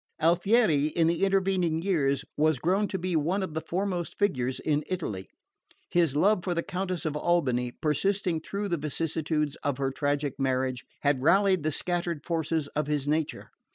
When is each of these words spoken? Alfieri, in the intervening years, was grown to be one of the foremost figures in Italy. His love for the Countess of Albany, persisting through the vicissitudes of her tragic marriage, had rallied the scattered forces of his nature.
Alfieri, 0.19 0.87
in 0.87 1.05
the 1.05 1.23
intervening 1.23 1.83
years, 1.83 2.25
was 2.35 2.57
grown 2.57 2.87
to 2.87 2.97
be 2.97 3.15
one 3.15 3.43
of 3.43 3.53
the 3.53 3.61
foremost 3.61 4.17
figures 4.17 4.59
in 4.59 4.83
Italy. 4.87 5.29
His 5.91 6.15
love 6.15 6.43
for 6.43 6.55
the 6.55 6.63
Countess 6.63 7.05
of 7.05 7.15
Albany, 7.15 7.71
persisting 7.79 8.41
through 8.41 8.69
the 8.69 8.77
vicissitudes 8.79 9.55
of 9.57 9.77
her 9.77 9.91
tragic 9.91 10.39
marriage, 10.39 10.85
had 11.03 11.21
rallied 11.21 11.61
the 11.61 11.71
scattered 11.71 12.23
forces 12.25 12.67
of 12.69 12.87
his 12.87 13.07
nature. 13.07 13.51